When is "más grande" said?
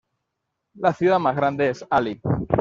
1.19-1.69